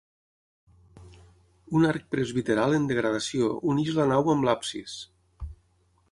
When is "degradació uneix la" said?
2.91-4.07